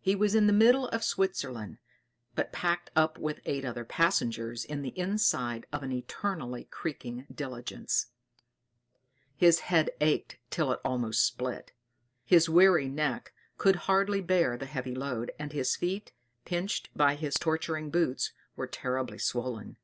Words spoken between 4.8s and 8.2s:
the inside of an eternally creaking diligence;